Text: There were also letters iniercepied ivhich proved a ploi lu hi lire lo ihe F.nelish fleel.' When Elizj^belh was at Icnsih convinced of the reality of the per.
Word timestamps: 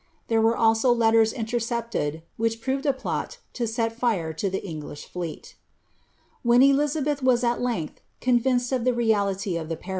There 0.29 0.41
were 0.41 0.57
also 0.57 0.91
letters 0.91 1.31
iniercepied 1.31 2.23
ivhich 2.39 2.59
proved 2.59 2.87
a 2.87 2.91
ploi 2.91 3.25
lu 3.59 3.67
hi 3.67 3.89
lire 4.01 4.35
lo 4.41 4.47
ihe 4.59 4.73
F.nelish 4.73 5.05
fleel.' 5.05 5.43
When 6.41 6.61
Elizj^belh 6.61 7.21
was 7.21 7.43
at 7.43 7.59
Icnsih 7.59 7.91
convinced 8.19 8.71
of 8.71 8.83
the 8.83 8.95
reality 8.95 9.57
of 9.57 9.69
the 9.69 9.77
per. 9.77 9.89